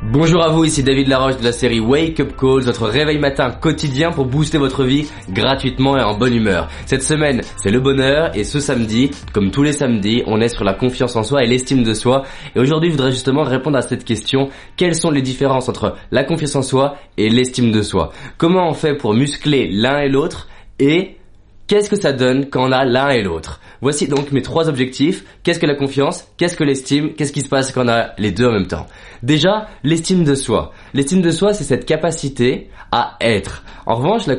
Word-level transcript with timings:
Bonjour 0.00 0.44
à 0.44 0.50
vous, 0.50 0.64
ici 0.64 0.84
David 0.84 1.08
Laroche 1.08 1.38
de 1.38 1.44
la 1.44 1.50
série 1.50 1.80
Wake 1.80 2.20
Up 2.20 2.36
Calls, 2.38 2.62
votre 2.62 2.86
réveil 2.86 3.18
matin 3.18 3.50
quotidien 3.50 4.12
pour 4.12 4.26
booster 4.26 4.56
votre 4.56 4.84
vie 4.84 5.10
gratuitement 5.28 5.98
et 5.98 6.02
en 6.02 6.16
bonne 6.16 6.34
humeur. 6.34 6.68
Cette 6.86 7.02
semaine, 7.02 7.40
c'est 7.56 7.72
le 7.72 7.80
bonheur 7.80 8.30
et 8.36 8.44
ce 8.44 8.60
samedi, 8.60 9.10
comme 9.32 9.50
tous 9.50 9.64
les 9.64 9.72
samedis, 9.72 10.22
on 10.28 10.40
est 10.40 10.50
sur 10.50 10.62
la 10.62 10.74
confiance 10.74 11.16
en 11.16 11.24
soi 11.24 11.42
et 11.42 11.48
l'estime 11.48 11.82
de 11.82 11.94
soi. 11.94 12.22
Et 12.54 12.60
aujourd'hui, 12.60 12.90
je 12.90 12.94
voudrais 12.94 13.10
justement 13.10 13.42
répondre 13.42 13.76
à 13.76 13.82
cette 13.82 14.04
question. 14.04 14.50
Quelles 14.76 14.94
sont 14.94 15.10
les 15.10 15.20
différences 15.20 15.68
entre 15.68 15.96
la 16.12 16.22
confiance 16.22 16.54
en 16.54 16.62
soi 16.62 16.96
et 17.16 17.28
l'estime 17.28 17.72
de 17.72 17.82
soi? 17.82 18.12
Comment 18.36 18.68
on 18.68 18.74
fait 18.74 18.94
pour 18.96 19.14
muscler 19.14 19.68
l'un 19.68 19.98
et 19.98 20.08
l'autre 20.08 20.46
et 20.78 21.17
Qu'est-ce 21.68 21.90
que 21.90 22.00
ça 22.00 22.14
donne 22.14 22.46
quand 22.48 22.66
on 22.66 22.72
a 22.72 22.86
l'un 22.86 23.10
et 23.10 23.22
l'autre? 23.22 23.60
Voici 23.82 24.08
donc 24.08 24.32
mes 24.32 24.40
trois 24.40 24.70
objectifs. 24.70 25.22
Qu'est-ce 25.42 25.58
que 25.58 25.66
la 25.66 25.74
confiance? 25.74 26.26
Qu'est-ce 26.38 26.56
que 26.56 26.64
l'estime? 26.64 27.12
Qu'est-ce 27.12 27.30
qui 27.30 27.42
se 27.42 27.48
passe 27.50 27.72
quand 27.72 27.84
on 27.84 27.88
a 27.88 28.14
les 28.16 28.32
deux 28.32 28.46
en 28.46 28.52
même 28.52 28.66
temps? 28.66 28.86
Déjà, 29.22 29.66
l'estime 29.84 30.24
de 30.24 30.34
soi. 30.34 30.72
L'estime 30.94 31.20
de 31.20 31.30
soi, 31.30 31.52
c'est 31.52 31.64
cette 31.64 31.84
capacité 31.84 32.70
à 32.90 33.18
être. 33.20 33.64
En 33.84 33.96
revanche, 33.96 34.26
la, 34.26 34.36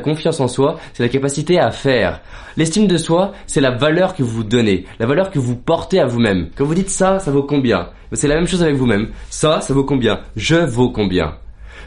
confiance 0.00 0.40
en 0.40 0.48
soi, 0.48 0.80
c'est 0.92 1.04
la 1.04 1.08
capacité 1.08 1.60
à 1.60 1.70
faire. 1.70 2.20
L'estime 2.56 2.88
de 2.88 2.96
soi, 2.96 3.30
c'est 3.46 3.60
la 3.60 3.70
valeur 3.70 4.16
que 4.16 4.24
vous 4.24 4.38
vous 4.38 4.44
donnez, 4.44 4.84
la 4.98 5.06
valeur 5.06 5.30
que 5.30 5.38
vous 5.38 5.54
portez 5.54 6.00
à 6.00 6.06
vous-même. 6.06 6.50
Quand 6.56 6.64
vous 6.64 6.74
dites 6.74 6.90
ça, 6.90 7.20
ça 7.20 7.30
vaut 7.30 7.44
combien? 7.44 7.90
C'est 8.12 8.26
la 8.26 8.34
même 8.34 8.48
chose 8.48 8.64
avec 8.64 8.74
vous-même. 8.74 9.10
Ça, 9.30 9.60
ça 9.60 9.72
vaut 9.72 9.84
combien? 9.84 10.18
Je 10.34 10.56
vaux 10.56 10.90
combien? 10.90 11.36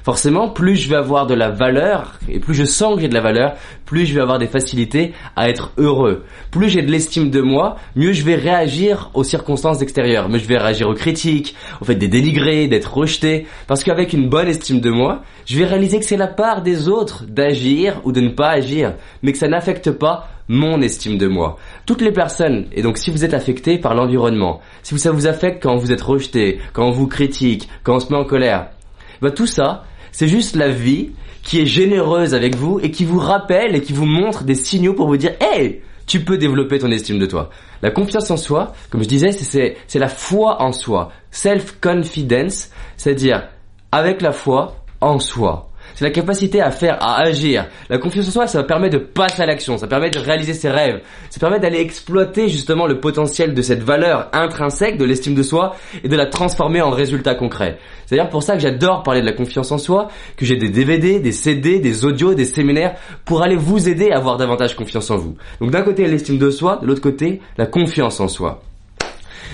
Forcément, 0.06 0.50
plus 0.50 0.76
je 0.76 0.88
vais 0.88 0.96
avoir 0.96 1.26
de 1.26 1.34
la 1.34 1.50
valeur, 1.50 2.20
et 2.30 2.40
plus 2.40 2.54
je 2.54 2.64
sens 2.64 2.96
que 2.96 3.02
j'ai 3.02 3.08
de 3.08 3.16
la 3.16 3.22
valeur, 3.22 3.56
plus 3.86 4.06
je 4.06 4.14
vais 4.14 4.22
avoir 4.22 4.38
des 4.38 4.46
facilités 4.46 5.14
à 5.36 5.50
être 5.50 5.72
heureux. 5.78 6.24
Plus 6.52 6.70
j'ai 6.70 6.84
de 6.84 6.92
l'estime 6.92 7.32
de 7.32 7.42
moi, 7.42 7.78
mieux 7.96 8.14
je 8.14 8.24
vais 8.24 8.36
réagir 8.36 9.10
aux 9.16 9.24
circonstances 9.24 9.82
extérieures. 9.82 10.30
Mieux 10.30 10.38
je 10.38 10.46
vais 10.46 10.60
réagir 10.60 10.88
aux 10.88 10.94
critiques, 10.94 11.56
au 11.82 11.86
fait 11.86 11.96
d'être 11.96 12.12
dénigré, 12.12 12.68
d'être 12.68 12.96
rejeté. 12.96 13.48
Parce 13.66 13.84
qu'avec 13.84 14.14
une 14.14 14.30
bonne 14.30 14.48
estime 14.48 14.80
de 14.80 14.92
moi, 14.92 15.24
je 15.48 15.58
vais 15.58 15.66
réaliser 15.66 15.98
que 15.98 16.06
c'est 16.06 16.18
la 16.18 16.28
part 16.28 16.62
des 16.62 16.88
autres 16.88 17.26
d'agir 17.28 18.00
ou 18.04 18.12
de 18.12 18.22
ne 18.22 18.30
pas 18.30 18.50
agir, 18.50 18.94
mais 19.24 19.32
que 19.32 19.40
ça 19.40 19.48
n'affecte 19.48 19.90
pas 19.90 20.30
mon 20.48 20.84
estime 20.84 21.18
de 21.18 21.26
moi. 21.26 21.58
Toutes 21.88 22.02
les 22.02 22.12
personnes, 22.12 22.68
et 22.72 22.84
donc 22.84 23.00
si 23.00 23.10
vous 23.10 23.26
êtes 23.26 23.34
affecté 23.34 23.80
par 23.80 23.96
l'environnement, 23.96 24.62
si 24.84 25.00
ça 25.00 25.12
vous 25.12 25.26
affecte 25.26 25.64
quand 25.64 25.78
vous 25.78 25.92
êtes 25.92 26.02
rejeté, 26.02 26.60
quand 26.74 26.86
on 26.86 26.92
vous 26.92 27.08
critique, 27.08 27.68
quand 27.82 27.96
on 27.96 28.00
se 28.00 28.14
met 28.14 28.20
en 28.20 28.26
colère, 28.26 28.68
bah 29.22 29.32
tout 29.32 29.48
ça, 29.48 29.84
c'est 30.16 30.30
juste 30.30 30.56
la 30.56 30.70
vie 30.70 31.12
qui 31.44 31.60
est 31.60 31.66
généreuse 31.66 32.34
avec 32.34 32.56
vous 32.56 32.80
et 32.82 32.90
qui 32.90 33.04
vous 33.04 33.20
rappelle 33.20 33.76
et 33.76 33.82
qui 33.82 33.92
vous 33.92 34.06
montre 34.06 34.46
des 34.46 34.56
signaux 34.56 34.94
pour 34.94 35.08
vous 35.08 35.18
dire 35.18 35.34
Hey, 35.42 35.82
tu 36.08 36.22
peux 36.22 36.38
développer 36.38 36.80
ton 36.80 36.90
estime 36.90 37.20
de 37.20 37.26
toi. 37.26 37.50
La 37.82 37.92
confiance 37.92 38.32
en 38.32 38.38
soi, 38.38 38.72
comme 38.90 39.04
je 39.04 39.10
disais, 39.10 39.34
c'est, 39.34 39.76
c'est 39.88 40.00
la 40.00 40.08
foi 40.08 40.62
en 40.62 40.72
soi. 40.72 41.12
Self-confidence, 41.32 42.70
c'est-à-dire 42.96 43.50
avec 43.92 44.22
la 44.22 44.32
foi 44.32 44.78
en 45.02 45.20
soi 45.20 45.70
c'est 45.96 46.04
la 46.04 46.12
capacité 46.12 46.62
à 46.62 46.72
faire, 46.72 46.98
à 47.02 47.22
agir. 47.22 47.68
La 47.90 47.98
confiance 47.98 48.28
en 48.28 48.32
soi, 48.32 48.48
ça 48.48 48.64
permet 48.64 48.90
de 48.90 48.98
passer 48.98 49.42
à 49.42 49.46
l'action, 49.46 49.78
ça 49.78 49.88
permet 49.88 50.10
de 50.10 50.20
réaliser 50.20 50.54
ses 50.54 50.70
rêves, 50.70 51.02
ça 51.30 51.40
permet 51.40 51.60
d'aller 51.60 51.80
exploiter 51.80 52.50
justement 52.50 52.86
le 52.86 53.00
potentiel 53.00 53.54
de 53.54 53.62
cette 53.62 53.82
valeur 53.82 54.30
intrinsèque 54.34 54.98
de 54.98 55.06
l'estime 55.06 55.36
de 55.36 55.44
soi 55.44 55.76
et 56.04 56.10
de 56.10 56.16
la 56.16 56.26
transformer 56.26 56.82
en 56.82 56.90
résultat 56.90 57.34
concret. 57.34 57.78
C'est 58.06 58.16
d'ailleurs 58.16 58.30
pour 58.30 58.44
ça 58.44 58.56
que 58.56 58.60
j'adore 58.60 59.04
parler 59.04 59.22
de 59.22 59.26
la 59.26 59.34
confiance 59.34 59.72
en 59.72 59.78
soi, 59.78 60.10
que 60.36 60.46
j'ai 60.46 60.58
des 60.58 60.70
DVD, 60.70 61.20
des 61.20 61.32
CD, 61.32 61.80
des 61.80 62.06
audios, 62.06 62.34
des 62.34 62.46
séminaires 62.46 62.96
pour 63.24 63.42
aller 63.42 63.56
vous 63.56 63.88
aider 63.88 64.12
à 64.12 64.18
avoir 64.18 64.38
davantage 64.38 64.76
confiance 64.76 65.10
en 65.10 65.18
vous. 65.18 65.38
Donc 65.62 65.72
d'un 65.72 65.82
côté 65.82 66.06
l'estime 66.08 66.38
de 66.38 66.50
soi, 66.50 66.80
de 66.82 66.88
l'autre 66.88 67.02
côté 67.02 67.42
la 67.58 67.66
confiance 67.66 68.20
en 68.20 68.28
soi. 68.28 68.62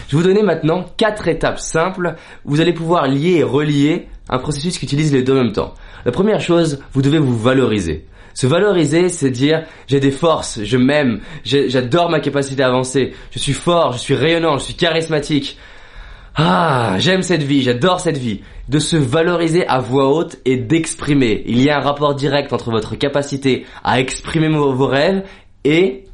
Je 0.07 0.17
vais 0.17 0.23
vous 0.23 0.27
donner 0.27 0.43
maintenant 0.43 0.85
quatre 0.97 1.27
étapes 1.27 1.59
simples 1.59 2.15
vous 2.43 2.59
allez 2.59 2.73
pouvoir 2.73 3.07
lier 3.07 3.37
et 3.37 3.43
relier 3.43 4.07
un 4.31 4.39
processus 4.39 4.79
qui 4.79 4.85
utilise 4.85 5.13
les 5.13 5.23
deux 5.23 5.33
en 5.33 5.43
même 5.43 5.51
temps. 5.51 5.75
La 6.05 6.11
première 6.11 6.41
chose, 6.41 6.79
vous 6.93 7.01
devez 7.01 7.19
vous 7.19 7.37
valoriser. 7.37 8.05
Se 8.33 8.47
valoriser, 8.47 9.09
c'est 9.09 9.29
dire 9.29 9.65
j'ai 9.87 9.99
des 9.99 10.11
forces, 10.11 10.63
je 10.63 10.77
m'aime, 10.77 11.19
j'adore 11.43 12.09
ma 12.09 12.21
capacité 12.21 12.63
à 12.63 12.67
avancer, 12.67 13.13
je 13.31 13.39
suis 13.39 13.53
fort, 13.53 13.93
je 13.93 13.99
suis 13.99 14.15
rayonnant, 14.15 14.57
je 14.57 14.63
suis 14.63 14.73
charismatique. 14.73 15.57
Ah, 16.35 16.95
j'aime 16.97 17.23
cette 17.23 17.43
vie, 17.43 17.61
j'adore 17.61 17.99
cette 17.99 18.17
vie. 18.17 18.41
De 18.69 18.79
se 18.79 18.95
valoriser 18.95 19.67
à 19.67 19.79
voix 19.79 20.07
haute 20.07 20.37
et 20.45 20.55
d'exprimer. 20.55 21.43
Il 21.45 21.61
y 21.61 21.69
a 21.69 21.77
un 21.77 21.81
rapport 21.81 22.15
direct 22.15 22.53
entre 22.53 22.71
votre 22.71 22.95
capacité 22.95 23.65
à 23.83 23.99
exprimer 23.99 24.47
vos 24.47 24.87
rêves 24.87 25.23
et 25.65 26.05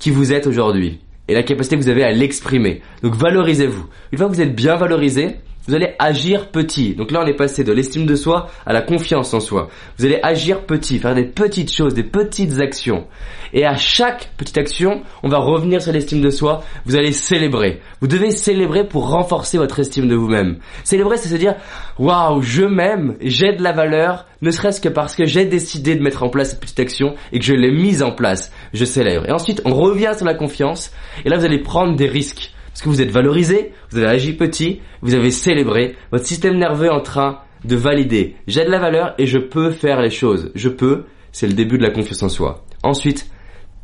qui 0.00 0.10
vous 0.10 0.32
êtes 0.32 0.48
aujourd'hui. 0.48 0.98
Et 1.28 1.34
la 1.34 1.44
capacité 1.44 1.76
que 1.76 1.82
vous 1.82 1.88
avez 1.88 2.02
à 2.02 2.10
l'exprimer. 2.10 2.82
Donc 3.04 3.14
valorisez-vous. 3.14 3.86
Une 4.10 4.18
fois 4.18 4.26
que 4.26 4.34
vous 4.34 4.40
êtes 4.40 4.56
bien 4.56 4.74
valorisé, 4.74 5.36
vous 5.66 5.74
allez 5.74 5.94
agir 5.98 6.50
petit. 6.50 6.94
Donc 6.94 7.10
là, 7.10 7.20
on 7.22 7.26
est 7.26 7.36
passé 7.36 7.64
de 7.64 7.72
l'estime 7.72 8.06
de 8.06 8.14
soi 8.14 8.48
à 8.66 8.72
la 8.72 8.82
confiance 8.82 9.34
en 9.34 9.40
soi. 9.40 9.68
Vous 9.98 10.04
allez 10.04 10.18
agir 10.22 10.64
petit, 10.64 10.98
faire 10.98 11.14
des 11.14 11.24
petites 11.24 11.72
choses, 11.72 11.94
des 11.94 12.02
petites 12.02 12.58
actions. 12.60 13.06
Et 13.52 13.64
à 13.64 13.76
chaque 13.76 14.30
petite 14.36 14.58
action, 14.58 15.02
on 15.22 15.28
va 15.28 15.38
revenir 15.38 15.82
sur 15.82 15.92
l'estime 15.92 16.20
de 16.20 16.30
soi. 16.30 16.62
Vous 16.86 16.96
allez 16.96 17.12
célébrer. 17.12 17.80
Vous 18.00 18.06
devez 18.06 18.30
célébrer 18.30 18.86
pour 18.86 19.10
renforcer 19.10 19.58
votre 19.58 19.80
estime 19.80 20.08
de 20.08 20.14
vous-même. 20.14 20.58
Célébrer, 20.84 21.16
c'est 21.16 21.28
se 21.28 21.36
dire, 21.36 21.56
waouh, 21.98 22.40
je 22.42 22.62
m'aime, 22.62 23.16
j'ai 23.20 23.52
de 23.52 23.62
la 23.62 23.72
valeur, 23.72 24.26
ne 24.42 24.50
serait-ce 24.50 24.80
que 24.80 24.88
parce 24.88 25.14
que 25.14 25.26
j'ai 25.26 25.44
décidé 25.44 25.94
de 25.94 26.02
mettre 26.02 26.22
en 26.22 26.30
place 26.30 26.50
cette 26.50 26.60
petite 26.60 26.80
action 26.80 27.14
et 27.32 27.38
que 27.38 27.44
je 27.44 27.54
l'ai 27.54 27.70
mise 27.70 28.02
en 28.02 28.12
place. 28.12 28.52
Je 28.72 28.84
célèbre. 28.84 29.28
Et 29.28 29.32
ensuite, 29.32 29.60
on 29.64 29.74
revient 29.74 30.12
sur 30.16 30.26
la 30.26 30.34
confiance. 30.34 30.92
Et 31.24 31.28
là, 31.28 31.36
vous 31.36 31.44
allez 31.44 31.60
prendre 31.60 31.96
des 31.96 32.06
risques. 32.06 32.52
Parce 32.80 32.96
que 32.96 32.96
vous 32.96 33.02
êtes 33.02 33.10
valorisé, 33.10 33.72
vous 33.90 33.98
avez 33.98 34.06
agi 34.06 34.32
petit, 34.32 34.80
vous 35.02 35.12
avez 35.12 35.30
célébré, 35.30 35.96
votre 36.12 36.24
système 36.24 36.56
nerveux 36.56 36.86
est 36.86 36.88
en 36.88 37.02
train 37.02 37.40
de 37.62 37.76
valider. 37.76 38.36
J'ai 38.46 38.64
de 38.64 38.70
la 38.70 38.78
valeur 38.78 39.12
et 39.18 39.26
je 39.26 39.36
peux 39.36 39.70
faire 39.70 40.00
les 40.00 40.08
choses. 40.08 40.50
Je 40.54 40.70
peux, 40.70 41.04
c'est 41.30 41.46
le 41.46 41.52
début 41.52 41.76
de 41.76 41.82
la 41.82 41.90
confiance 41.90 42.22
en 42.22 42.30
soi. 42.30 42.64
Ensuite, 42.82 43.30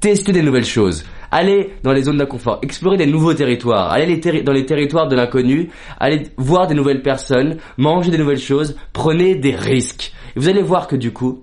tester 0.01 0.33
des 0.33 0.41
nouvelles 0.41 0.65
choses. 0.65 1.05
Allez 1.31 1.75
dans 1.83 1.93
les 1.93 2.05
zones 2.05 2.17
d'inconfort, 2.17 2.59
explorer 2.63 2.97
des 2.97 3.05
nouveaux 3.05 3.35
territoires, 3.35 3.93
allez 3.93 4.17
dans 4.43 4.55
les 4.55 4.65
territoires 4.65 5.09
de 5.09 5.15
l'inconnu, 5.15 5.69
allez 6.01 6.23
voir 6.39 6.67
des 6.67 6.75
nouvelles 6.75 7.03
personnes, 7.03 7.59
manger 7.77 8.11
des 8.11 8.17
nouvelles 8.17 8.39
choses, 8.39 8.79
prenez 8.95 9.35
des 9.35 9.55
risques. 9.55 10.15
Et 10.35 10.41
vous 10.41 10.49
allez 10.49 10.63
voir 10.63 10.89
que 10.89 10.97
du 10.97 11.13
coup, 11.13 11.43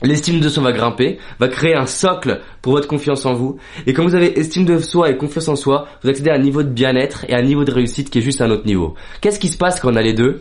L'estime 0.00 0.38
de 0.38 0.48
soi 0.48 0.62
va 0.62 0.70
grimper, 0.70 1.18
va 1.40 1.48
créer 1.48 1.74
un 1.74 1.86
socle 1.86 2.40
pour 2.62 2.72
votre 2.72 2.86
confiance 2.86 3.26
en 3.26 3.34
vous. 3.34 3.58
Et 3.86 3.92
quand 3.92 4.04
vous 4.04 4.14
avez 4.14 4.38
estime 4.38 4.64
de 4.64 4.78
soi 4.78 5.10
et 5.10 5.16
confiance 5.16 5.48
en 5.48 5.56
soi, 5.56 5.88
vous 6.02 6.08
accédez 6.08 6.30
à 6.30 6.34
un 6.34 6.38
niveau 6.38 6.62
de 6.62 6.68
bien-être 6.68 7.24
et 7.28 7.34
à 7.34 7.38
un 7.38 7.42
niveau 7.42 7.64
de 7.64 7.72
réussite 7.72 8.08
qui 8.08 8.18
est 8.18 8.22
juste 8.22 8.40
un 8.40 8.50
autre 8.50 8.64
niveau. 8.64 8.94
Qu'est-ce 9.20 9.40
qui 9.40 9.48
se 9.48 9.56
passe 9.56 9.80
quand 9.80 9.92
on 9.92 9.96
a 9.96 10.02
les 10.02 10.12
deux? 10.14 10.40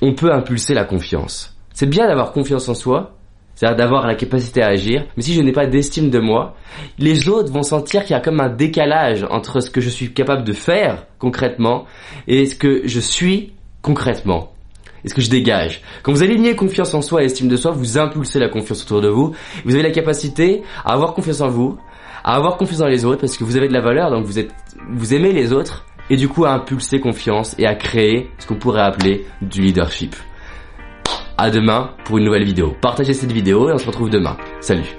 On 0.00 0.14
peut 0.14 0.32
impulser 0.32 0.74
la 0.74 0.84
confiance. 0.84 1.56
C'est 1.72 1.90
bien 1.90 2.06
d'avoir 2.06 2.30
confiance 2.30 2.68
en 2.68 2.74
soi, 2.74 3.16
c'est-à-dire 3.56 3.76
d'avoir 3.76 4.06
la 4.06 4.14
capacité 4.14 4.62
à 4.62 4.68
agir, 4.68 5.04
mais 5.16 5.24
si 5.24 5.34
je 5.34 5.42
n'ai 5.42 5.52
pas 5.52 5.66
d'estime 5.66 6.10
de 6.10 6.20
moi, 6.20 6.54
les 6.98 7.28
autres 7.28 7.52
vont 7.52 7.64
sentir 7.64 8.02
qu'il 8.02 8.12
y 8.12 8.18
a 8.18 8.20
comme 8.20 8.38
un 8.38 8.48
décalage 8.48 9.26
entre 9.28 9.58
ce 9.58 9.70
que 9.70 9.80
je 9.80 9.88
suis 9.88 10.12
capable 10.12 10.44
de 10.44 10.52
faire 10.52 11.06
concrètement 11.18 11.86
et 12.28 12.46
ce 12.46 12.54
que 12.54 12.82
je 12.84 13.00
suis 13.00 13.54
concrètement. 13.82 14.53
Est-ce 15.04 15.14
que 15.14 15.20
je 15.20 15.30
dégage 15.30 15.82
Quand 16.02 16.12
vous 16.12 16.22
alignez 16.22 16.56
confiance 16.56 16.94
en 16.94 17.02
soi 17.02 17.22
et 17.22 17.26
estime 17.26 17.48
de 17.48 17.56
soi, 17.56 17.72
vous 17.72 17.98
impulsez 17.98 18.38
la 18.38 18.48
confiance 18.48 18.82
autour 18.82 19.00
de 19.00 19.08
vous. 19.08 19.34
Vous 19.64 19.74
avez 19.74 19.82
la 19.82 19.90
capacité 19.90 20.62
à 20.84 20.94
avoir 20.94 21.14
confiance 21.14 21.40
en 21.40 21.48
vous, 21.48 21.76
à 22.24 22.36
avoir 22.36 22.56
confiance 22.56 22.78
dans 22.78 22.86
les 22.86 23.04
autres 23.04 23.20
parce 23.20 23.36
que 23.36 23.44
vous 23.44 23.56
avez 23.56 23.68
de 23.68 23.74
la 23.74 23.82
valeur, 23.82 24.10
donc 24.10 24.24
vous 24.24 24.38
êtes, 24.38 24.50
vous 24.90 25.12
aimez 25.12 25.32
les 25.32 25.52
autres 25.52 25.84
et 26.10 26.16
du 26.16 26.28
coup 26.28 26.44
à 26.44 26.52
impulser 26.52 27.00
confiance 27.00 27.54
et 27.58 27.66
à 27.66 27.74
créer 27.74 28.30
ce 28.38 28.46
qu'on 28.46 28.56
pourrait 28.56 28.82
appeler 28.82 29.26
du 29.42 29.60
leadership. 29.60 30.16
À 31.36 31.50
demain 31.50 31.90
pour 32.04 32.18
une 32.18 32.24
nouvelle 32.24 32.44
vidéo. 32.44 32.74
Partagez 32.80 33.12
cette 33.12 33.32
vidéo 33.32 33.68
et 33.68 33.72
on 33.72 33.78
se 33.78 33.86
retrouve 33.86 34.08
demain. 34.08 34.36
Salut 34.60 34.94